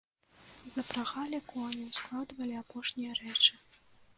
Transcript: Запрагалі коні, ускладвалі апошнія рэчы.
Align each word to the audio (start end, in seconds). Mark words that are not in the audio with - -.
Запрагалі 0.75 1.41
коні, 1.51 1.83
ускладвалі 1.91 2.59
апошнія 2.63 3.11
рэчы. 3.21 3.53